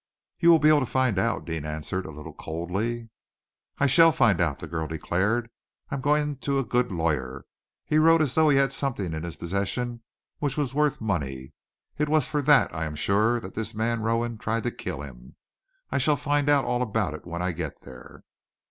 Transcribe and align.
"You 0.39 0.49
will 0.49 0.57
be 0.57 0.69
able 0.69 0.79
to 0.79 0.87
find 0.87 1.19
out," 1.19 1.45
Deane 1.45 1.63
answered, 1.63 2.07
a 2.07 2.11
little 2.11 2.33
coldly. 2.33 3.11
"I 3.77 3.85
shall 3.85 4.11
find 4.11 4.41
out," 4.41 4.57
the 4.57 4.65
girl 4.65 4.87
declared. 4.87 5.51
"I 5.91 5.93
am 5.93 6.01
going 6.01 6.37
to 6.37 6.57
a 6.57 6.63
good 6.63 6.91
lawyer. 6.91 7.45
He 7.85 7.99
wrote 7.99 8.19
as 8.19 8.33
though 8.33 8.49
he 8.49 8.57
had 8.57 8.73
something 8.73 9.13
in 9.13 9.21
his 9.21 9.35
possession 9.35 10.01
which 10.39 10.57
was 10.57 10.73
worth 10.73 11.01
money. 11.01 11.53
It 11.99 12.09
was 12.09 12.27
for 12.27 12.41
that, 12.41 12.73
I 12.73 12.85
am 12.85 12.95
sure, 12.95 13.39
that 13.41 13.53
this 13.53 13.75
man 13.75 14.01
Rowan 14.01 14.39
tried 14.39 14.63
to 14.63 14.71
kill 14.71 15.03
him. 15.03 15.35
I 15.91 15.99
shall 15.99 16.17
find 16.17 16.49
out 16.49 16.65
all 16.65 16.81
about 16.81 17.13
it 17.13 17.27
when 17.27 17.43
I 17.43 17.51
get 17.51 17.81
there." 17.81 18.23